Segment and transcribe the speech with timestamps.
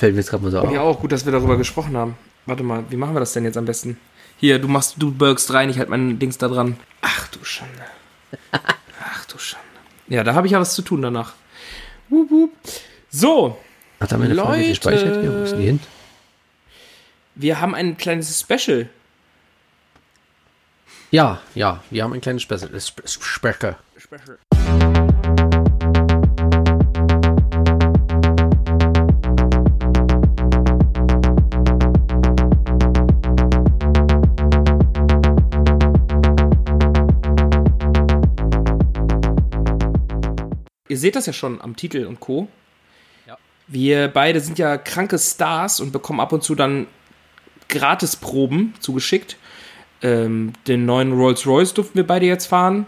[0.00, 0.72] Fällt mir jetzt gerade mal so auf.
[0.72, 2.16] Ja, auch gut, dass wir darüber gesprochen haben.
[2.46, 4.00] Warte mal, wie machen wir das denn jetzt am besten?
[4.38, 6.78] Hier, du machst, du burgst rein, ich halt mein Dings da dran.
[7.02, 7.82] Ach du Schande.
[8.50, 9.66] Ach du Schande.
[10.08, 11.34] Ja, da habe ich ja was zu tun danach.
[12.08, 12.50] Wup, wup.
[13.10, 13.58] So.
[14.00, 14.68] Hat er meine Frage Leute.
[14.70, 15.22] gespeichert?
[15.22, 15.80] Ja, wo ist die hin?
[17.34, 18.88] Wir haben ein kleines Special.
[21.10, 22.80] Ja, ja, wir haben ein kleines Special.
[22.80, 23.78] Spe- Specker.
[23.98, 24.38] Special.
[40.90, 42.48] Ihr seht das ja schon am Titel und Co.
[43.28, 43.38] Ja.
[43.68, 46.88] Wir beide sind ja kranke Stars und bekommen ab und zu dann
[47.68, 49.36] Gratisproben zugeschickt.
[50.02, 52.86] Ähm, den neuen Rolls Royce durften wir beide jetzt fahren.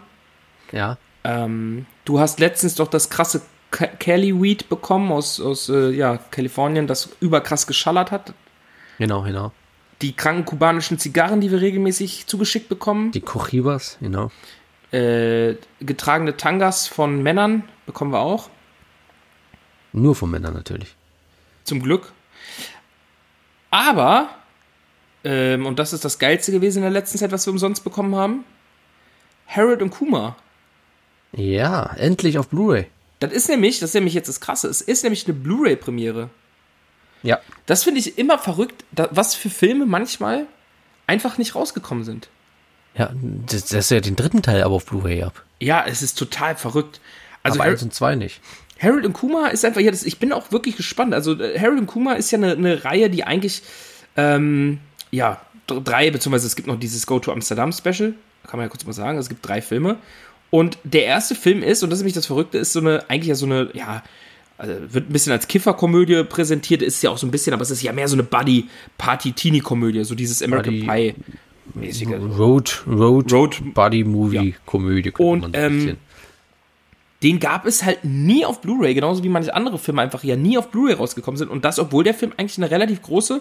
[0.72, 0.98] Ja.
[1.22, 6.88] Ähm, du hast letztens doch das krasse Cali Weed bekommen aus, aus äh, ja, Kalifornien,
[6.88, 8.34] das überkrass geschallert hat.
[8.98, 9.52] Genau, genau.
[10.02, 13.12] Die kranken kubanischen Zigarren, die wir regelmäßig zugeschickt bekommen.
[13.12, 14.32] Die Cochibas, genau.
[14.90, 18.48] Äh, getragene Tangas von Männern bekommen wir auch.
[19.92, 20.96] Nur von Männern natürlich.
[21.64, 22.12] Zum Glück.
[23.70, 24.30] Aber,
[25.24, 28.14] ähm, und das ist das Geilste gewesen in der letzten Zeit, was wir umsonst bekommen
[28.16, 28.44] haben:
[29.46, 30.36] Harold und Kuma.
[31.32, 32.86] Ja, endlich auf Blu-ray.
[33.20, 36.28] Das ist nämlich, das ist nämlich jetzt das Krasse, es ist nämlich eine Blu-ray-Premiere.
[37.22, 37.38] Ja.
[37.66, 40.46] Das finde ich immer verrückt, was für Filme manchmal
[41.06, 42.28] einfach nicht rausgekommen sind.
[42.94, 45.44] Ja, das, das ist ja den dritten Teil aber auf Blu-ray ab.
[45.60, 47.00] Ja, es ist total verrückt.
[47.42, 48.40] Also aber Har eins und zwei nicht.
[48.80, 51.14] Harold und Kuma ist einfach, ja, das, ich bin auch wirklich gespannt.
[51.14, 53.62] Also äh, Harold und Kuma ist ja eine, eine Reihe, die eigentlich,
[54.16, 54.78] ähm,
[55.10, 58.14] ja, drei, beziehungsweise es gibt noch dieses Go to Amsterdam Special,
[58.46, 59.96] kann man ja kurz mal sagen, es gibt drei Filme.
[60.50, 63.28] Und der erste Film ist, und das ist nämlich das Verrückte, ist so eine, eigentlich
[63.28, 64.02] ja so eine, ja,
[64.58, 67.70] also wird ein bisschen als Kifferkomödie präsentiert, ist ja auch so ein bisschen, aber es
[67.70, 71.14] ist ja mehr so eine Buddy-Party-Teenie-Komödie, so dieses American Buddy-
[71.74, 72.08] Pie-mäßige.
[72.38, 74.54] Road, Road, Road- Buddy Movie.
[74.66, 75.12] Komödie.
[75.18, 75.96] Und, man so ähm.
[77.22, 80.58] Den gab es halt nie auf Blu-ray, genauso wie manche andere Filme einfach ja nie
[80.58, 81.50] auf Blu-ray rausgekommen sind.
[81.50, 83.40] Und das, obwohl der Film eigentlich eine relativ große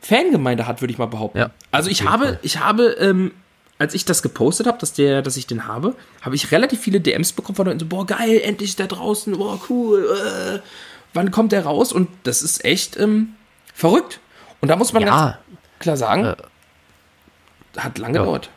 [0.00, 1.38] Fangemeinde hat, würde ich mal behaupten.
[1.38, 2.38] Ja, also ich habe, Fall.
[2.42, 3.32] ich habe, ähm,
[3.78, 7.00] als ich das gepostet habe, dass der, dass ich den habe, habe ich relativ viele
[7.00, 10.58] DMs bekommen von Leuten so, boah, geil, endlich der draußen, boah, cool, äh,
[11.12, 11.92] wann kommt der raus?
[11.92, 13.34] Und das ist echt ähm,
[13.74, 14.20] verrückt.
[14.60, 15.38] Und da muss man ganz ja,
[15.80, 16.36] klar sagen, Äh,
[17.78, 18.46] hat lange gedauert.
[18.46, 18.50] ja,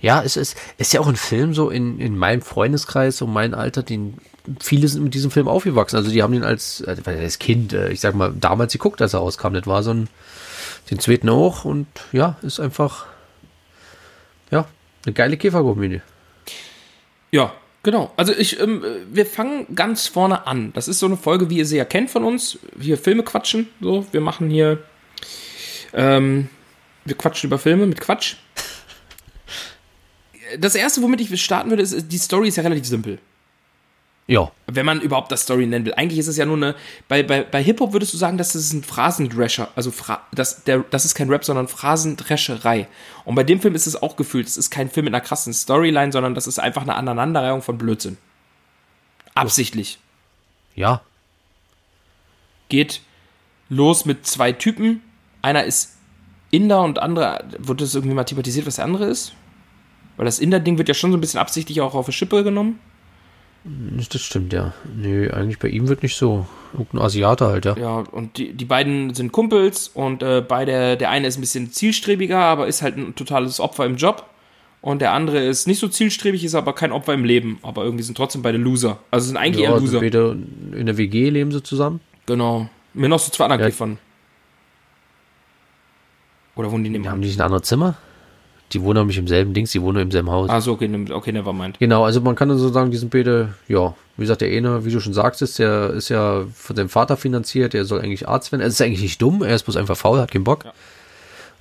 [0.00, 3.82] es ist, ist ja auch ein Film so in, in meinem Freundeskreis, so mein Alter,
[3.82, 4.18] den
[4.60, 5.96] viele sind mit diesem Film aufgewachsen.
[5.96, 9.14] Also die haben den als, äh, als Kind, äh, ich sag mal, damals geguckt, als
[9.14, 9.54] er rauskam.
[9.54, 10.08] Das war so ein,
[10.90, 13.06] den zweiten auch und ja, ist einfach,
[14.50, 14.66] ja,
[15.04, 16.02] eine geile Käferkomödie.
[17.30, 18.12] Ja, genau.
[18.16, 20.72] Also ich, ähm, wir fangen ganz vorne an.
[20.74, 22.58] Das ist so eine Folge, wie ihr sie ja kennt von uns.
[22.80, 23.68] Hier Filme quatschen.
[23.80, 24.82] So, wir machen hier,
[25.94, 26.48] ähm,
[27.04, 28.36] wir quatschen über Filme mit Quatsch.
[30.58, 33.18] Das erste, womit ich starten würde, ist, die Story ist ja relativ simpel.
[34.28, 35.94] Ja, Wenn man überhaupt das Story nennen will.
[35.94, 36.76] Eigentlich ist es ja nur eine.
[37.08, 39.68] Bei, bei, bei Hip-Hop würdest du sagen, das ist ein Phrasendrescher.
[39.74, 42.86] Also, Phra das, der, das ist kein Rap, sondern Phrasendrescherei.
[43.24, 44.46] Und bei dem Film ist es auch gefühlt.
[44.46, 47.76] Es ist kein Film mit einer krassen Storyline, sondern das ist einfach eine Aneinanderreihung von
[47.78, 48.16] Blödsinn.
[49.34, 49.98] Absichtlich.
[50.74, 51.02] ja,
[52.68, 53.02] Geht
[53.68, 55.02] los mit zwei Typen.
[55.42, 55.96] Einer ist
[56.50, 57.44] Inder und andere.
[57.58, 59.34] Wird das irgendwie mal thematisiert, was der andere ist?
[60.16, 62.78] Weil das Inder-Ding wird ja schon so ein bisschen absichtlich auch auf die Schippe genommen.
[63.64, 64.72] das stimmt, ja.
[64.96, 66.46] Nö, eigentlich bei ihm wird nicht so.
[66.72, 67.76] Irgendein Asiate halt, ja.
[67.76, 71.70] Ja, und die, die beiden sind Kumpels und äh, beide, der eine ist ein bisschen
[71.72, 74.26] zielstrebiger, aber ist halt ein totales Opfer im Job.
[74.80, 77.58] Und der andere ist nicht so zielstrebig, ist aber kein Opfer im Leben.
[77.62, 78.98] Aber irgendwie sind trotzdem beide Loser.
[79.12, 79.98] Also sind eigentlich ja eher Loser.
[79.98, 82.00] Später in der WG leben sie zusammen.
[82.26, 82.68] Genau.
[82.92, 83.66] Mir noch so zwei andere Ja.
[83.66, 83.98] Kiffern.
[86.56, 87.20] Oder wohnen die Die haben nebenan?
[87.22, 87.96] die nicht ein anderes Zimmer?
[88.72, 90.48] Die wohnen nämlich im selben Dings, die wohnen im selben Haus.
[90.50, 91.78] Ah, so, okay, okay, never mind.
[91.78, 94.84] Genau, also man kann dann so sagen, die sind beide, ja, wie gesagt, der eine,
[94.84, 98.28] wie du schon sagst, ist, der ist ja von seinem Vater finanziert, der soll eigentlich
[98.28, 98.62] Arzt werden.
[98.62, 100.64] Er ist eigentlich nicht dumm, er ist bloß einfach faul, hat keinen Bock.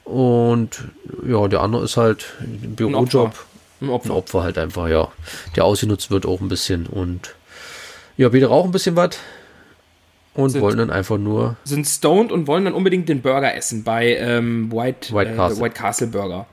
[0.06, 0.84] Und
[1.28, 3.34] ja, der andere ist halt ein Bürojob,
[3.82, 4.16] Ein ein Opfer.
[4.16, 5.10] Opfer halt einfach, ja,
[5.56, 6.86] der ausgenutzt wird auch ein bisschen.
[6.88, 7.36] Und
[8.18, 9.12] ja, beide rauchen ein bisschen was
[10.34, 13.84] und Sind- wollen dann einfach nur, Sind stoned und wollen dann unbedingt den Burger essen
[13.84, 15.64] bei ähm, White, White äh, Castle.
[15.64, 16.46] White Castle Burger.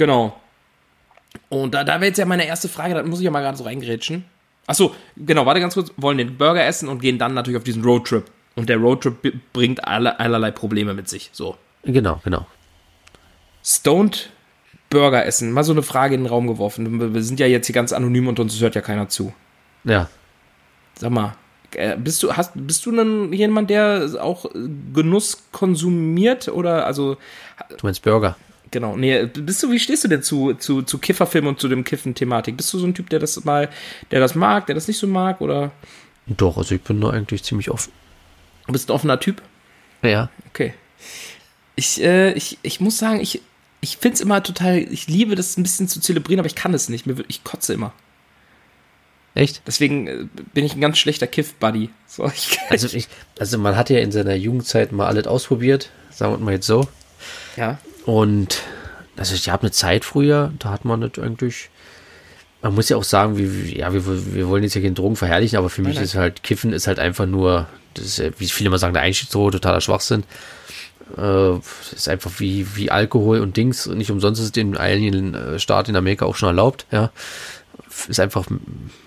[0.00, 0.34] Genau.
[1.50, 3.58] Und da, da wäre jetzt ja meine erste Frage, da muss ich ja mal gerade
[3.58, 4.24] so reingrätschen.
[4.66, 5.92] Achso, genau, warte ganz kurz.
[5.98, 8.24] Wollen den Burger essen und gehen dann natürlich auf diesen Roadtrip.
[8.56, 11.28] Und der Roadtrip bringt alle, allerlei Probleme mit sich.
[11.34, 11.58] So.
[11.84, 12.46] genau, genau.
[13.62, 14.30] Stoned
[14.88, 15.52] Burger essen.
[15.52, 17.14] Mal so eine Frage in den Raum geworfen.
[17.14, 19.34] Wir- sind ja jetzt hier ganz anonym und uns hört ja keiner zu.
[19.84, 20.08] Ja,
[20.98, 21.34] Sag mal,
[21.74, 24.46] Äh, bist du, hast, bist du dann jemand, der auch
[24.94, 27.18] Genuss konsumiert oder also.
[27.68, 28.36] Du meinst Burger?
[28.70, 28.96] Genau.
[28.96, 32.56] Nee, bist du, wie stehst du denn zu, zu, zu Kifferfilm und zu dem Kiffen-Thematik?
[32.56, 33.68] Bist du so ein Typ, der das mal,
[34.10, 35.72] der das mag, der das nicht so mag, oder?
[36.26, 37.92] Doch, also ich bin da eigentlich ziemlich offen.
[38.66, 39.42] Du bist ein offener Typ?
[40.02, 40.30] Ja.
[40.50, 40.74] Okay.
[41.74, 43.42] Ich, äh, ich, ich muss sagen, ich,
[43.80, 46.74] ich finde es immer total, ich liebe das ein bisschen zu zelebrieren, aber ich kann
[46.74, 47.06] es nicht.
[47.26, 47.92] Ich kotze immer.
[49.34, 49.62] Echt?
[49.66, 51.90] Deswegen äh, bin ich ein ganz schlechter Kiff-Buddy.
[52.06, 52.30] So,
[52.68, 53.08] also, ich,
[53.38, 56.86] also man hat ja in seiner Jugendzeit mal alles ausprobiert, sagen wir mal jetzt so.
[57.56, 57.78] Ja.
[58.06, 58.62] Und
[59.16, 61.68] also ich habe eine Zeit früher, da hat man das eigentlich.
[62.62, 65.58] Man muss ja auch sagen, wie, ja, wir, wir wollen jetzt ja keine Drogen verherrlichen,
[65.58, 66.04] aber für mich nein.
[66.04, 69.52] ist halt, Kiffen ist halt einfach nur, das ist, wie viele immer sagen, der Einstiegsdroge,
[69.52, 70.24] totaler Schwachsinn.
[71.16, 71.56] Äh,
[71.92, 73.86] ist einfach wie, wie Alkohol und Dings.
[73.86, 77.10] Nicht umsonst ist es in einigen Staaten in Amerika auch schon erlaubt, ja.
[78.08, 78.46] Ist einfach,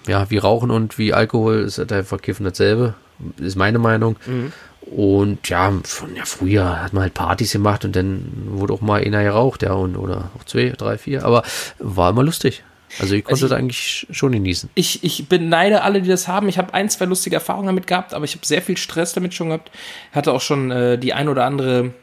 [0.08, 2.96] ja, wie Rauchen und wie Alkohol ist halt einfach Kiffen dasselbe.
[3.38, 4.18] Ist meine Meinung.
[4.26, 4.52] Mhm.
[4.92, 9.02] Und ja, von ja, früher hat man halt Partys gemacht und dann wurde auch mal
[9.02, 11.24] einer geraucht, ja, und, oder auch zwei, drei, vier.
[11.24, 11.44] Aber
[11.80, 12.64] war immer lustig.
[13.00, 14.70] Also ich konnte also ich, das eigentlich schon genießen.
[14.76, 16.48] Ich, ich beneide alle, die das haben.
[16.48, 19.34] Ich habe ein, zwei lustige Erfahrungen damit gehabt, aber ich habe sehr viel Stress damit
[19.34, 19.72] schon gehabt.
[20.12, 21.94] Hatte auch schon äh, die ein oder andere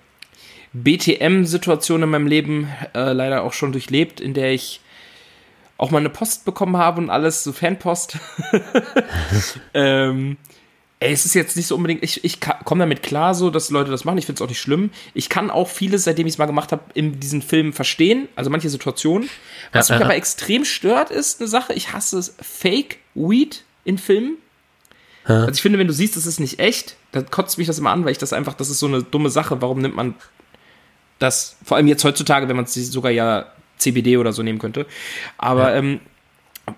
[0.73, 4.81] BTM-Situation in meinem Leben äh, leider auch schon durchlebt, in der ich
[5.79, 8.19] auch mal eine Post bekommen habe und alles, so Fanpost.
[9.75, 10.37] ähm,
[11.01, 13.91] ey, es ist jetzt nicht so unbedingt, ich, ich komme damit klar, so, dass Leute
[13.91, 14.19] das machen.
[14.19, 14.91] Ich finde es auch nicht schlimm.
[15.15, 18.51] Ich kann auch vieles, seitdem ich es mal gemacht habe, in diesen Filmen verstehen, also
[18.51, 19.29] manche Situationen.
[19.73, 20.07] Was ja, mich ja.
[20.07, 24.37] aber extrem stört, ist eine Sache, ich hasse es, Fake Weed in Filmen.
[25.27, 25.41] Ja.
[25.41, 27.91] Also ich finde, wenn du siehst, das ist nicht echt, dann kotzt mich das immer
[27.91, 29.63] an, weil ich das einfach, das ist so eine dumme Sache.
[29.63, 30.15] Warum nimmt man
[31.19, 33.47] das, vor allem jetzt heutzutage, wenn man es sogar ja
[33.79, 34.87] CBD oder so nehmen könnte.
[35.39, 36.01] Aber ähm,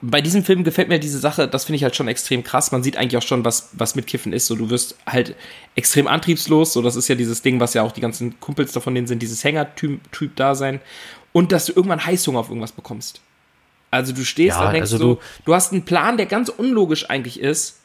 [0.01, 2.73] bei diesem Film gefällt mir diese Sache, das finde ich halt schon extrem krass.
[2.73, 4.47] Man sieht eigentlich auch schon, was, was mit Kiffen ist.
[4.47, 5.35] So, du wirst halt
[5.75, 6.73] extrem antriebslos.
[6.73, 9.21] So, das ist ja dieses Ding, was ja auch die ganzen Kumpels davon denen sind,
[9.21, 10.81] dieses Hänger-Typ-Dasein.
[11.33, 13.21] Und dass du irgendwann Heißhunger auf irgendwas bekommst.
[13.91, 16.49] Also du stehst ja, und denkst also du, so, du hast einen Plan, der ganz
[16.49, 17.81] unlogisch eigentlich ist.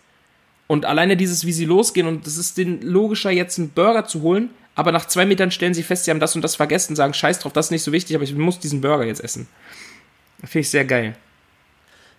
[0.68, 4.22] Und alleine dieses, wie sie losgehen, und das ist den logischer, jetzt einen Burger zu
[4.22, 7.14] holen, aber nach zwei Metern stellen sie fest, sie haben das und das vergessen, sagen,
[7.14, 9.48] scheiß drauf, das ist nicht so wichtig, aber ich muss diesen Burger jetzt essen.
[10.40, 11.16] Finde ich sehr geil.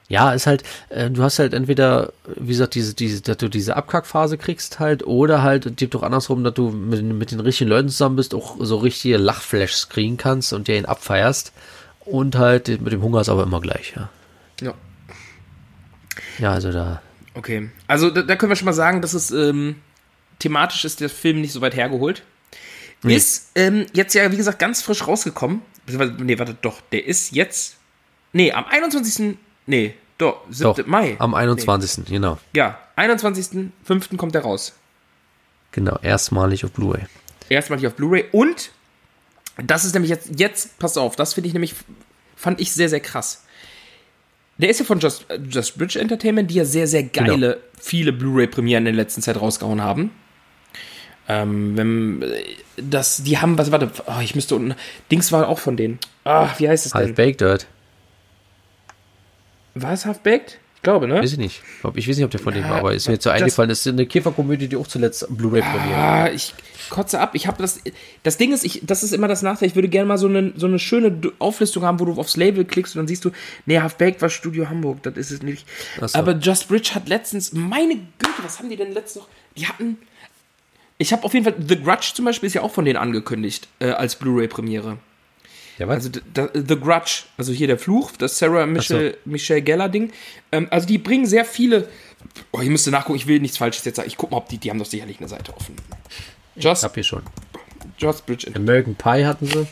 [0.09, 3.77] Ja, ist halt, äh, du hast halt entweder, wie gesagt, diese, diese, dass du diese
[3.77, 7.91] Abkackphase kriegst halt, oder halt, gibt doch andersrum, dass du mit, mit den richtigen Leuten
[7.91, 11.53] zusammen bist, auch so richtige Lachflashs kriegen kannst und dir ihn abfeierst.
[12.07, 14.09] Und halt mit dem Hunger ist aber immer gleich, ja.
[14.63, 14.75] Ja.
[16.39, 17.03] Ja, also da.
[17.35, 17.69] Okay.
[17.87, 19.77] Also da, da können wir schon mal sagen, dass es ähm,
[20.39, 22.23] thematisch ist der Film nicht so weit hergeholt.
[23.03, 23.15] Nee.
[23.15, 25.63] Ist ähm, jetzt ja, wie gesagt, ganz frisch rausgekommen.
[25.87, 27.77] Nee, warte, doch, der ist jetzt.
[28.33, 29.37] Nee, am 21.
[29.69, 30.75] Nee, doch, 7.
[30.75, 31.17] Doch, Mai.
[31.19, 31.99] Am 21.
[31.99, 32.05] Nee.
[32.15, 32.39] genau.
[32.55, 34.17] Ja, 21.05.
[34.17, 34.75] kommt der raus.
[35.73, 37.05] Genau, erstmalig auf Blu-ray.
[37.51, 38.71] Erstmalig auf Blu-ray und
[39.63, 41.75] das ist nämlich jetzt, jetzt, pass auf, das finde ich nämlich,
[42.35, 43.45] fand ich sehr, sehr krass.
[44.57, 47.63] Der ist ja von Just, Just Bridge Entertainment, die ja sehr, sehr geile, genau.
[47.79, 50.11] viele Blu-ray-Premieren in der letzten Zeit rausgehauen haben.
[51.29, 52.25] Ähm, wenn,
[52.77, 54.75] das, die haben, was, warte, oh, ich müsste unten,
[55.11, 55.99] Dings war auch von denen.
[56.25, 57.03] Ach, wie heißt es denn?
[57.03, 57.67] Half-Baked Dirt.
[59.83, 60.59] War es Half-Baked?
[60.77, 61.17] Ich glaube, ne?
[61.17, 61.61] Weiß ich nicht.
[61.97, 63.69] Ich weiß nicht, ob der von ja, denen war, aber ist mir jetzt so eingefallen.
[63.69, 65.99] Das ist eine Käferkomödie, die auch zuletzt Blu-ray premiert.
[65.99, 66.55] Ah, ich
[66.89, 67.31] kotze ab.
[67.35, 67.81] Ich habe das.
[68.23, 69.69] Das Ding ist, ich, das ist immer das Nachteil.
[69.69, 72.65] Ich würde gerne mal so eine, so eine schöne Auflistung haben, wo du aufs Label
[72.65, 73.33] klickst und dann siehst du,
[73.67, 75.03] nee, Half-Baked war Studio Hamburg.
[75.03, 75.67] Das ist es nicht.
[76.01, 76.17] So.
[76.17, 79.29] Aber Just Bridge hat letztens, meine Güte, was haben die denn letztens noch?
[79.57, 79.99] Die hatten.
[80.97, 83.67] Ich habe auf jeden Fall, The Grudge zum Beispiel ist ja auch von denen angekündigt,
[83.81, 84.99] äh, als Blu-ray-Premiere.
[85.79, 86.07] Ja, was?
[86.07, 89.31] Also da, The Grudge, also hier der Fluch, das Sarah Michelle, so.
[89.31, 90.13] Michelle Geller Ding.
[90.51, 91.89] Ähm, also die bringen sehr viele.
[92.51, 94.09] Oh, ich müsste nachgucken, ich will nichts Falsches jetzt sagen.
[94.09, 95.77] Ich gucke mal, ob die, die haben doch sicherlich eine Seite offen.
[96.57, 97.23] Just, ich hab hier schon.
[97.97, 98.51] Just Bridge.
[98.55, 99.67] American Pie hatten sie.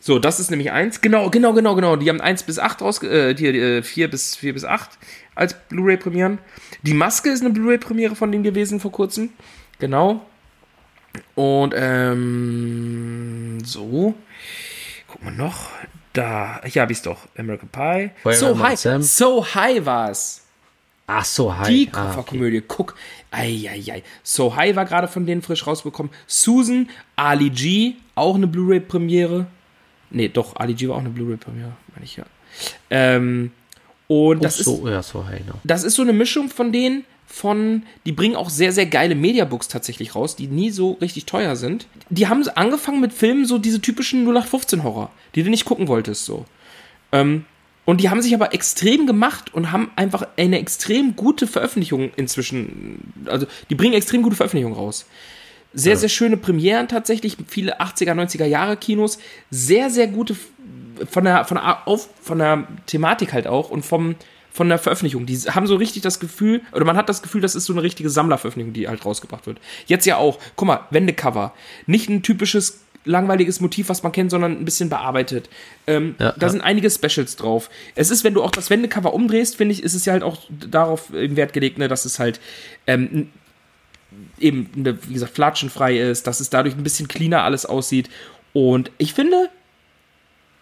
[0.00, 1.00] So, das ist nämlich eins.
[1.00, 1.96] Genau, genau, genau, genau.
[1.96, 4.90] Die haben 1 bis 8 raus, äh, die, äh, 4 bis 4 bis 8
[5.34, 6.38] als Blu-ray-Premieren.
[6.82, 9.30] Die Maske ist eine Blu-ray-Premiere von denen gewesen vor kurzem.
[9.78, 10.26] Genau.
[11.36, 14.14] Und ähm, so.
[15.14, 15.70] Guck mal noch.
[16.12, 16.60] Da.
[16.64, 17.18] Hier habe ich es doch.
[17.38, 18.10] American Pie.
[18.24, 18.76] Feuer so high.
[18.78, 19.00] Sam.
[19.00, 20.44] So high war es.
[21.06, 21.68] Ach, so high.
[21.68, 22.56] Die Kofferkomödie.
[22.56, 22.74] Ah, okay.
[22.76, 22.96] Guck.
[23.30, 24.02] Eieiei.
[24.24, 26.10] So high war gerade von denen frisch rausbekommen.
[26.26, 29.46] Susan, Ali G, auch eine Blu-ray-Premiere.
[30.10, 32.24] Nee, doch, Ali G war auch eine Blu-ray-Premiere, meine ich ja.
[32.90, 33.52] Ähm,
[34.08, 35.54] und das, so, ist, ja, so high, no.
[35.62, 39.68] das ist so eine Mischung von denen, von, die bringen auch sehr, sehr geile Mediabooks
[39.68, 41.86] tatsächlich raus, die nie so richtig teuer sind.
[42.10, 46.44] Die haben angefangen mit Filmen, so diese typischen 0815-Horror, die du nicht gucken wolltest, so.
[47.12, 47.44] Ähm,
[47.86, 53.12] Und die haben sich aber extrem gemacht und haben einfach eine extrem gute Veröffentlichung inzwischen.
[53.26, 55.06] Also, die bringen extrem gute Veröffentlichungen raus.
[55.74, 55.98] Sehr, ja.
[55.98, 57.36] sehr schöne Premieren tatsächlich.
[57.46, 59.18] Viele 80er, 90er Jahre Kinos.
[59.50, 60.36] Sehr, sehr gute
[61.10, 64.14] von der, von der, auf, von der Thematik halt auch und vom,
[64.54, 65.26] von der Veröffentlichung.
[65.26, 67.82] Die haben so richtig das Gefühl, oder man hat das Gefühl, das ist so eine
[67.82, 69.58] richtige Sammlerveröffentlichung, die halt rausgebracht wird.
[69.86, 71.52] Jetzt ja auch, guck mal, Wendecover.
[71.86, 75.50] Nicht ein typisches langweiliges Motiv, was man kennt, sondern ein bisschen bearbeitet.
[75.88, 76.50] Ähm, ja, da ja.
[76.50, 77.68] sind einige Specials drauf.
[77.96, 80.42] Es ist, wenn du auch das Wendecover umdrehst, finde ich, ist es ja halt auch
[80.48, 82.38] darauf im Wert gelegt, ne, dass es halt
[82.86, 83.30] ähm,
[84.38, 88.08] eben, wie gesagt, flatschenfrei ist, dass es dadurch ein bisschen cleaner alles aussieht.
[88.52, 89.50] Und ich finde,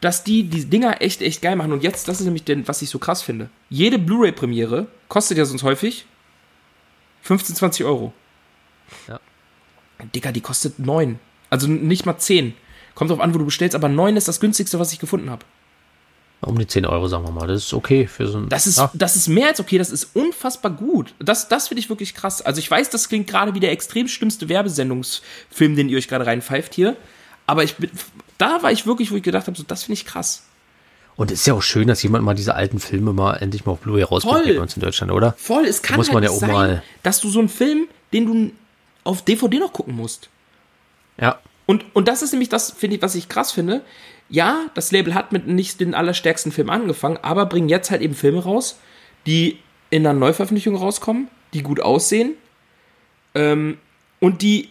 [0.02, 1.72] dass die die Dinger echt, echt geil machen.
[1.72, 3.48] Und jetzt, das ist nämlich, den, was ich so krass finde.
[3.70, 6.06] Jede Blu-ray-Premiere kostet ja sonst häufig
[7.22, 8.12] 15, 20 Euro.
[9.08, 9.20] Ja.
[10.14, 11.20] Digga, die kostet 9.
[11.50, 12.54] Also nicht mal 10.
[12.96, 15.44] Kommt drauf an, wo du bestellst, aber 9 ist das günstigste, was ich gefunden habe.
[16.40, 17.46] Um die 10 Euro, sagen wir mal.
[17.46, 18.48] Das ist okay für so ein.
[18.48, 18.90] Das ist, ja.
[18.94, 21.14] das ist mehr als okay, das ist unfassbar gut.
[21.20, 22.42] Das, das finde ich wirklich krass.
[22.42, 26.26] Also ich weiß, das klingt gerade wie der extrem schlimmste Werbesendungsfilm, den ihr euch gerade
[26.26, 26.96] reinpfeift hier.
[27.46, 27.90] Aber ich bin,
[28.38, 30.44] da war ich wirklich, wo ich gedacht habe, so, das finde ich krass.
[31.14, 33.72] Und es ist ja auch schön, dass jemand mal diese alten Filme mal endlich mal
[33.72, 35.34] auf Blu-ray rausbringt bei uns in Deutschland, oder?
[35.36, 37.48] Voll, es kann da muss halt man ja auch sein, mal dass du so einen
[37.48, 38.50] Film, den du
[39.04, 40.30] auf DVD noch gucken musst.
[41.20, 41.38] Ja.
[41.66, 43.82] Und, und das ist nämlich das, finde ich, was ich krass finde.
[44.28, 48.14] Ja, das Label hat mit nicht den allerstärksten Film angefangen, aber bringen jetzt halt eben
[48.14, 48.78] Filme raus,
[49.26, 49.58] die
[49.90, 52.32] in einer Neuveröffentlichung rauskommen, die gut aussehen
[53.34, 53.76] ähm,
[54.20, 54.70] und die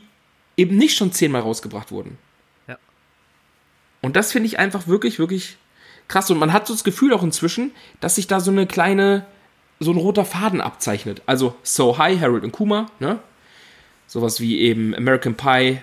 [0.57, 2.17] eben nicht schon zehnmal rausgebracht wurden.
[4.01, 5.57] Und das finde ich einfach wirklich, wirklich
[6.07, 6.29] krass.
[6.29, 9.25] Und man hat so das Gefühl auch inzwischen, dass sich da so eine kleine,
[9.79, 11.21] so ein roter Faden abzeichnet.
[11.25, 13.19] Also So High, Harold und Kuma, ne?
[14.07, 15.79] Sowas wie eben American Pie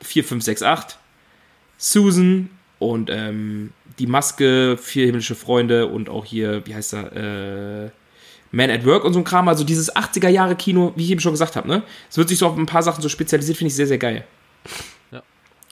[0.00, 0.98] 4568,
[1.78, 7.90] Susan und ähm, die Maske, Vier himmlische Freunde und auch hier, wie heißt er, äh,
[8.52, 9.48] Man at Work und so ein Kram.
[9.48, 11.82] Also dieses 80er Jahre Kino, wie ich eben schon gesagt habe, ne?
[12.10, 14.24] Es wird sich so auf ein paar Sachen so spezialisiert, finde ich sehr, sehr geil.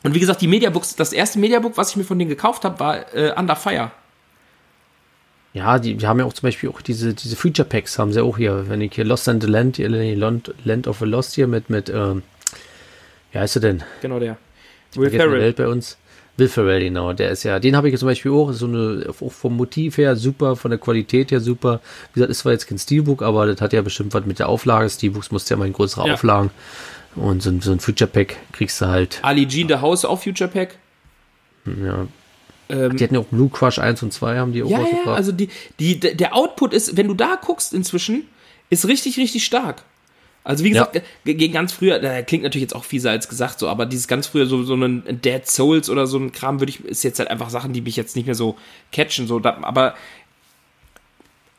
[0.03, 2.81] Und wie gesagt, die Mediabooks, das erste Mediabook, was ich mir von denen gekauft habe,
[2.81, 3.91] war äh, Under Fire.
[5.53, 8.23] Ja, die, die, haben ja auch zum Beispiel auch diese, diese Feature Packs, haben sie
[8.23, 8.69] auch hier.
[8.69, 11.91] Wenn ich hier Lost and the Land, Land, Land of the Lost hier mit, mit
[11.91, 12.23] ähm,
[13.33, 13.83] wie heißt er denn?
[14.01, 14.37] Genau der.
[14.95, 15.41] Will Ferrell.
[15.41, 15.99] Welt bei uns.
[16.37, 17.13] Will Ferrell, genau.
[17.13, 20.17] Der ist ja, den habe ich zum Beispiel auch, so eine, auch vom Motiv her
[20.17, 21.81] super, von der Qualität her super.
[22.13, 24.49] Wie gesagt, ist zwar jetzt kein Steelbook, aber das hat ja bestimmt was mit der
[24.49, 24.89] Auflage.
[24.89, 26.15] Steelbooks musste ja mal in größere ja.
[26.15, 26.51] Auflagen.
[27.17, 29.19] Und so, so ein Future Pack kriegst du halt.
[29.23, 30.77] Ali Jean the House auch Future Pack.
[31.67, 32.07] Ja.
[32.69, 35.13] Ähm, die hatten ja auch Blue Crush 1 und 2 haben die auch ja, Ja,
[35.13, 35.49] also die,
[35.81, 38.29] die, der Output ist, wenn du da guckst inzwischen,
[38.71, 39.83] ist richtig, richtig stark.
[40.43, 41.03] Also wie gesagt, ja.
[41.35, 44.27] gegen ganz früher, da klingt natürlich jetzt auch fieser als gesagt so, aber dieses ganz
[44.27, 47.31] früher so, so ein Dead Souls oder so ein Kram würde ich, ist jetzt halt
[47.31, 48.57] einfach Sachen, die mich jetzt nicht mehr so
[48.91, 49.95] catchen, so, da, aber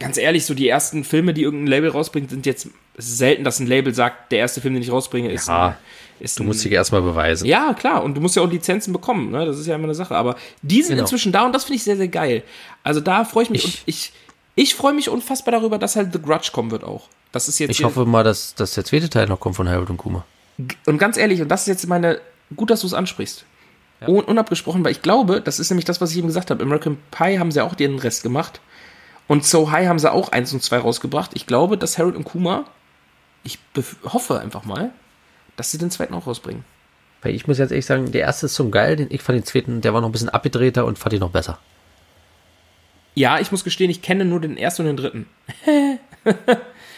[0.01, 2.67] ganz ehrlich, so die ersten Filme, die irgendein Label rausbringt, sind jetzt
[2.97, 5.47] selten, dass ein Label sagt, der erste Film, den ich rausbringe, ist.
[5.47, 5.77] Ja,
[6.19, 7.47] ist du musst dich erstmal beweisen.
[7.47, 9.45] Ja, klar, und du musst ja auch Lizenzen bekommen, ne?
[9.45, 10.15] Das ist ja immer eine Sache.
[10.15, 11.03] Aber die sind genau.
[11.03, 12.43] inzwischen da und das finde ich sehr, sehr geil.
[12.83, 14.13] Also da freue ich mich ich, und ich,
[14.55, 17.07] ich freue mich unfassbar darüber, dass halt The Grudge kommen wird auch.
[17.31, 17.71] Das ist jetzt.
[17.71, 20.25] Ich hoffe mal, dass, dass der zweite Teil noch kommt von Harold und Kuma.
[20.85, 22.19] Und ganz ehrlich, und das ist jetzt meine.
[22.55, 23.45] Gut, dass du es ansprichst.
[24.01, 24.07] Ja.
[24.07, 26.63] unabgesprochen, weil ich glaube, das ist nämlich das, was ich eben gesagt habe.
[26.63, 28.59] American Pie haben sie auch den Rest gemacht.
[29.27, 31.31] Und So High haben sie auch eins und zwei rausgebracht.
[31.33, 32.65] Ich glaube, dass Harold und Kuma,
[33.43, 33.59] ich
[34.03, 34.91] hoffe einfach mal,
[35.55, 36.65] dass sie den zweiten auch rausbringen.
[37.21, 39.81] Weil ich muss jetzt ehrlich sagen, der erste ist so geil, ich fand den zweiten,
[39.81, 41.59] der war noch ein bisschen abgedrehter und fand ihn noch besser.
[43.13, 45.27] Ja, ich muss gestehen, ich kenne nur den ersten und den dritten.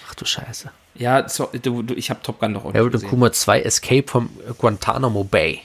[0.08, 0.72] Ach du Scheiße.
[0.96, 4.08] Ja, so, du, du, ich habe Top Gun doch auch Harold und Kuma 2 Escape
[4.08, 5.62] vom Guantanamo Bay.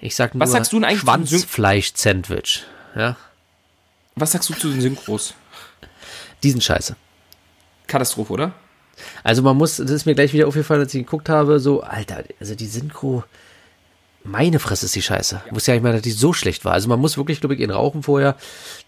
[0.00, 2.64] Ich sag nur Was sagst du denn eigentlich Schwanzfleisch-Sandwich.
[2.96, 3.16] Ja?
[4.20, 5.34] Was sagst du zu den Synchros?
[6.42, 6.96] Diesen Scheiße.
[7.86, 8.52] Katastrophe, oder?
[9.22, 12.24] Also man muss, das ist mir gleich wieder aufgefallen, als ich geguckt habe, so, Alter,
[12.40, 13.24] also die Synchro,
[14.24, 15.42] meine Fresse ist die Scheiße.
[15.46, 15.54] Ja.
[15.54, 16.72] Wusste ja nicht mal, dass die so schlecht war.
[16.72, 18.36] Also man muss wirklich, glaube ich, ihn rauchen vorher,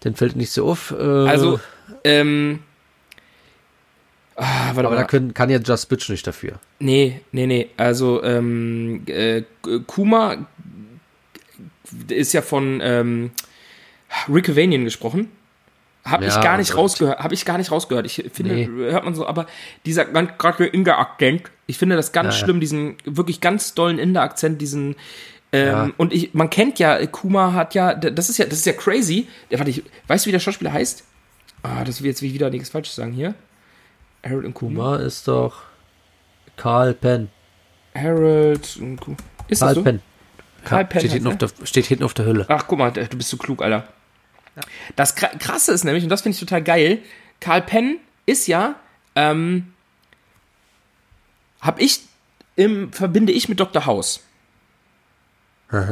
[0.01, 0.91] dann fällt nicht so auf.
[0.91, 1.59] Äh, also,
[2.03, 2.59] ähm,
[4.35, 6.53] Ah, aber da können, kann ja Just Bitch nicht dafür.
[6.79, 7.69] Nee, nee, nee.
[7.77, 9.43] Also, ähm, äh,
[9.85, 10.47] Kuma
[12.07, 13.31] ist ja von, ähm,
[14.29, 15.29] Rick Avanian gesprochen.
[16.03, 17.19] Habe ja, ich gar nicht rausgehört.
[17.19, 18.07] Habe ich gar nicht rausgehört.
[18.07, 18.67] Ich finde, nee.
[18.91, 19.45] hört man so, aber
[19.85, 24.95] dieser gerade Inder-Akzent, ich finde das ganz ja, schlimm, diesen wirklich ganz dollen Inder-Akzent, diesen
[25.53, 25.89] ähm, ja.
[25.97, 29.27] und ich, man kennt ja, Kuma hat ja, das ist ja, das ist ja crazy.
[29.49, 31.03] Der, warte, ich, weißt du, wie der Schauspieler heißt?
[31.63, 33.35] Ah, das will jetzt wieder nichts Falsches sagen hier.
[34.23, 34.95] Harold und Kuma.
[34.95, 35.63] Kuma ist doch
[36.55, 37.29] Karl Penn.
[37.93, 39.17] Harold und Kuma.
[39.49, 39.83] Ist Karl das so?
[39.83, 40.01] Penn.
[40.63, 41.01] Karl Penn.
[41.01, 42.45] Steht hinten, der, steht hinten auf der Hülle.
[42.47, 43.87] Ach, guck mal, du bist so klug, Alter.
[44.95, 46.99] Das Kra- Krasse ist nämlich, und das finde ich total geil,
[47.39, 48.75] Karl Penn ist ja,
[49.15, 49.73] ähm,
[51.61, 52.01] hab ich,
[52.55, 53.85] im, verbinde ich mit Dr.
[53.85, 54.21] House.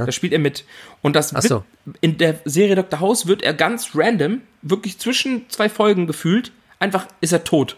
[0.06, 0.66] Da spielt er mit.
[1.01, 1.63] Und das so.
[1.86, 3.00] wird, in der Serie Dr.
[3.00, 7.78] House wird er ganz random, wirklich zwischen zwei Folgen gefühlt, einfach ist er tot.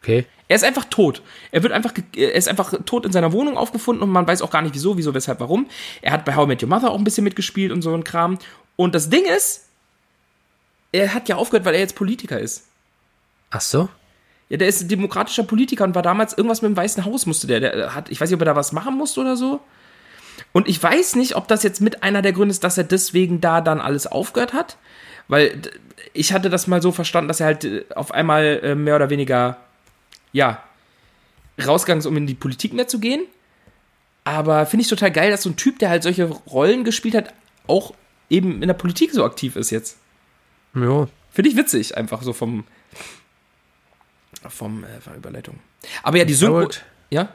[0.00, 0.24] Okay.
[0.48, 1.22] Er ist einfach tot.
[1.50, 4.50] Er wird einfach, er ist einfach tot in seiner Wohnung aufgefunden und man weiß auch
[4.50, 5.68] gar nicht wieso, wieso, weshalb, warum.
[6.00, 8.02] Er hat bei How I Met Your Mother auch ein bisschen mitgespielt und so ein
[8.04, 8.38] Kram.
[8.82, 9.66] Und das Ding ist,
[10.90, 12.64] er hat ja aufgehört, weil er jetzt Politiker ist.
[13.50, 13.88] Ach so?
[14.48, 17.60] Ja, der ist demokratischer Politiker und war damals irgendwas mit dem Weißen Haus musste der.
[17.60, 19.60] Der hat, ich weiß nicht, ob er da was machen musste oder so.
[20.52, 23.40] Und ich weiß nicht, ob das jetzt mit einer der Gründe ist, dass er deswegen
[23.40, 24.76] da dann alles aufgehört hat.
[25.28, 25.62] Weil
[26.12, 29.10] ich hatte das mal so verstanden, dass er halt äh, auf einmal äh, mehr oder
[29.10, 29.58] weniger,
[30.32, 30.62] ja,
[31.64, 33.22] rausgegangen ist, um in die Politik mehr zu gehen.
[34.24, 37.32] Aber finde ich total geil, dass so ein Typ, der halt solche Rollen gespielt hat,
[37.68, 37.94] auch
[38.32, 39.98] eben in der Politik so aktiv ist jetzt.
[40.74, 41.06] Ja.
[41.30, 42.64] Finde ich witzig, einfach so vom.
[44.48, 45.60] vom äh, von Überleitung.
[46.02, 46.56] Aber ja, die Synchro.
[46.56, 47.28] Harold, Ja?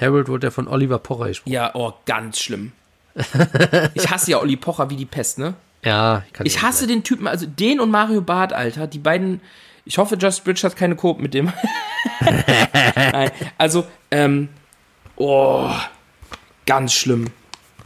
[0.00, 1.52] Harold wurde ja von Oliver Pocher gesprochen.
[1.52, 2.72] Ja, oh, ganz schlimm.
[3.94, 5.54] ich hasse ja Olli Pocher wie die Pest, ne?
[5.84, 8.86] Ja, kann Ich hasse den Typen, also den und Mario Barth, Alter.
[8.86, 9.40] Die beiden.
[9.84, 11.52] Ich hoffe, Just Bridge hat keine Coop mit dem.
[12.94, 14.48] Nein, also, ähm.
[15.16, 15.70] Oh,
[16.66, 17.26] ganz schlimm.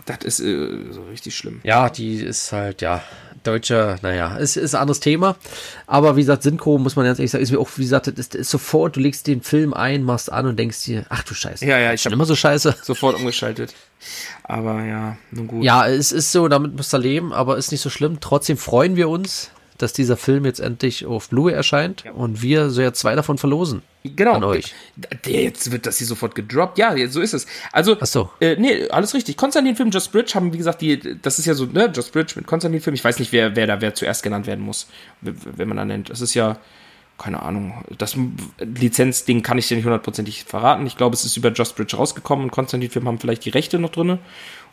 [0.06, 1.60] Das ist äh, so richtig schlimm.
[1.62, 3.02] Ja, die ist halt, ja,
[3.44, 5.36] deutscher, naja, ist, ist ein anderes Thema.
[5.86, 8.34] Aber wie gesagt, Synchro, muss man ganz ehrlich sagen, ist mir auch, wie gesagt, ist,
[8.34, 11.64] ist sofort, du legst den Film ein, machst an und denkst dir, ach du Scheiße.
[11.66, 12.76] Ja, ja, ich Schon hab immer so scheiße.
[12.82, 13.74] sofort umgeschaltet.
[14.44, 15.64] Aber ja, nun gut.
[15.64, 18.18] Ja, es ist so, damit musst du leben, aber ist nicht so schlimm.
[18.20, 22.82] Trotzdem freuen wir uns, dass dieser Film jetzt endlich auf Blu-ray erscheint und wir so
[22.82, 23.82] ja zwei davon verlosen.
[24.04, 24.32] Genau.
[24.34, 24.74] An euch.
[25.26, 26.78] Jetzt wird das hier sofort gedroppt.
[26.78, 27.46] Ja, so ist es.
[27.70, 28.30] Also, Ach so.
[28.40, 29.36] äh, nee, alles richtig.
[29.36, 32.46] Konstantin-Film, Just Bridge haben, wie gesagt, die, das ist ja so, ne, Just Bridge mit
[32.46, 32.94] Konstantin-Film.
[32.94, 34.88] Ich weiß nicht, wer, wer da wer zuerst genannt werden muss,
[35.20, 36.10] wenn man da nennt.
[36.10, 36.58] Das ist ja,
[37.16, 38.16] keine Ahnung, das
[38.58, 40.84] Lizenzding kann ich dir nicht hundertprozentig verraten.
[40.86, 43.90] Ich glaube, es ist über Just Bridge rausgekommen und Konstantin-Film haben vielleicht die Rechte noch
[43.90, 44.18] drinne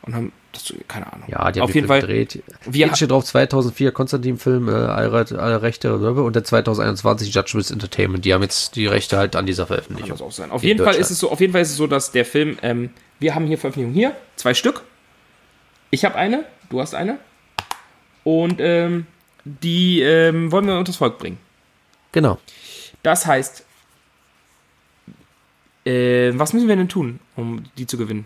[0.04, 1.28] und haben, das, keine Ahnung.
[1.30, 2.02] Ja, die haben auf jeden Fall.
[2.02, 2.42] gedreht.
[2.66, 8.26] Wir- Hier steht drauf 2004 Konstantin-Film, äh, alle, alle Rechte und der 2021 Judgments Entertainment.
[8.26, 10.12] Die haben jetzt die Rechte halt an dieser Kann Veröffentlichung.
[10.12, 10.52] das auch sein.
[10.52, 12.58] Auf jeden Fall ist es so, auf jeden Fall ist es so, dass der Film,
[12.62, 14.82] ähm, wir haben hier Veröffentlichungen hier, zwei Stück.
[15.92, 17.20] Ich habe eine, du hast eine.
[18.24, 19.06] Und ähm,
[19.44, 21.38] die ähm, wollen wir unters Volk bringen.
[22.12, 22.38] Genau.
[23.04, 23.66] Das heißt,
[25.86, 28.26] äh, was müssen wir denn tun, um die zu gewinnen?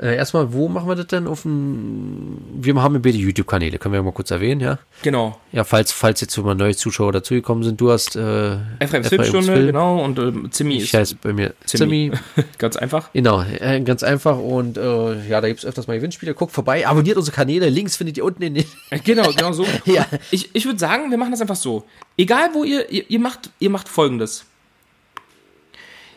[0.00, 1.26] Äh, erstmal, wo machen wir das denn?
[1.26, 4.78] Auf dem, wir haben ja beide YouTube-Kanäle, können wir ja mal kurz erwähnen, ja?
[5.02, 5.40] Genau.
[5.50, 9.66] Ja, falls, falls jetzt mal neue Zuschauer dazugekommen sind, du hast äh, Ephraim's Filmstunde, Film.
[9.66, 10.04] genau.
[10.04, 12.12] Und ähm, Zimmi Ich ist heiße bei mir Zimmi.
[12.12, 12.46] Zimmi.
[12.58, 13.12] ganz einfach.
[13.12, 16.32] Genau, äh, ganz einfach und äh, ja, da gibt es öfters mal Gewinnspiele.
[16.34, 18.64] Guckt vorbei, abonniert unsere Kanäle, Links findet ihr unten in den.
[18.90, 19.66] Äh, Genau, genau so.
[19.84, 20.06] Ja.
[20.30, 21.84] Ich, ich würde sagen, wir machen das einfach so.
[22.16, 24.44] Egal wo ihr, ihr, ihr macht, ihr macht folgendes.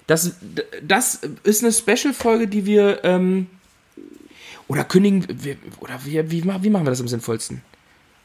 [0.05, 0.35] Das,
[0.83, 3.47] das ist eine Special-Folge, die wir, ähm,
[4.71, 5.25] oder kündigen,
[5.81, 7.61] oder wie, wie, wie machen wir das am sinnvollsten?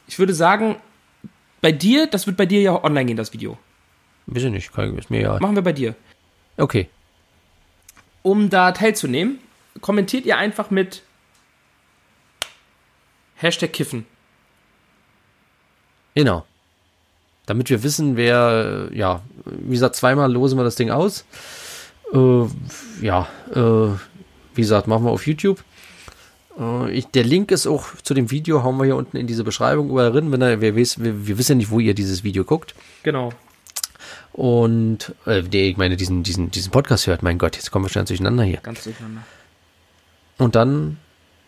[0.07, 0.77] Ich würde sagen,
[1.59, 3.57] bei dir, das wird bei dir ja online gehen, das Video.
[4.27, 5.39] Weiß ich nicht, kann, ist mir ja.
[5.41, 5.93] Machen wir bei dir.
[6.55, 6.87] Okay.
[8.21, 9.39] Um da teilzunehmen,
[9.81, 11.03] kommentiert ihr einfach mit
[13.35, 14.05] Hashtag Kiffen.
[16.15, 16.45] Genau.
[17.45, 21.25] Damit wir wissen, wer, ja, wie gesagt, zweimal losen wir das Ding aus.
[22.13, 22.45] Äh,
[23.01, 23.97] ja, äh,
[24.55, 25.61] wie gesagt, machen wir auf YouTube.
[26.59, 29.43] Äh, ich, der Link ist auch zu dem Video, hauen wir hier unten in diese
[29.43, 30.31] Beschreibung überall drin.
[30.31, 32.73] Wenn er, wir, wissen, wir, wir wissen ja nicht, wo ihr dieses Video guckt.
[33.03, 33.31] Genau.
[34.33, 37.23] Und, äh, der, ich meine, diesen, diesen, diesen Podcast hört.
[37.23, 38.57] Mein Gott, jetzt kommen wir schnell durcheinander hier.
[38.57, 39.23] Ganz durcheinander.
[40.37, 40.97] Und dann,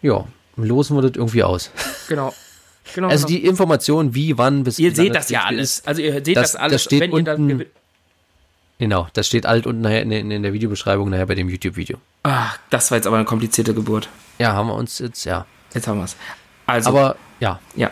[0.02, 1.72] ja, losen wir das irgendwie aus.
[2.08, 2.34] Genau.
[2.95, 3.39] genau Also genau.
[3.39, 5.84] die Information, wie, wann, bis Ihr seht das ja alles.
[5.86, 7.72] Also ihr seht Das- das, alles, das steht wenn ihr dann unten- gewinnt.
[8.80, 11.98] Genau, das steht alt unten nachher in, in, in der Videobeschreibung, nachher bei dem YouTube-Video.
[12.24, 14.10] Ach, das war jetzt aber eine komplizierte Geburt.
[14.39, 15.46] Ja, haben wir uns jetzt, ja.
[15.74, 16.15] Jetzt haben wir es.
[16.65, 17.92] Also, Aber ja, ja.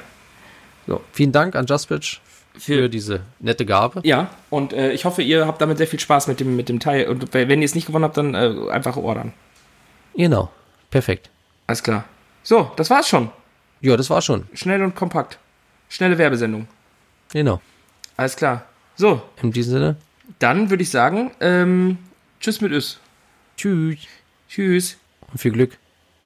[1.12, 2.22] vielen Dank an JustBitch
[2.54, 4.02] für Für, diese nette Gabe.
[4.04, 6.80] ja, und äh, ich hoffe, ihr habt damit sehr viel Spaß mit dem, mit dem
[6.80, 7.08] Teil.
[7.08, 9.34] Und wenn ihr es nicht gewonnen habt, dann äh, einfach ordern.
[10.16, 10.50] Genau,
[10.90, 11.30] perfekt.
[11.68, 12.06] Alles klar.
[12.44, 13.30] So, das war's schon.
[13.82, 14.48] Ja, das war schon.
[14.54, 15.38] Schnell und kompakt.
[15.90, 16.68] Schnelle Werbesendung.
[17.32, 17.62] Genau.
[18.16, 18.64] Alles klar.
[18.96, 19.96] So, In diesem Sinne,
[20.40, 21.98] dann würde ich sagen, ähm,
[22.40, 23.00] tschüss mit Üs.
[23.56, 24.00] tschüss
[24.50, 24.98] Tschüss.
[25.32, 25.78] und viel Glück.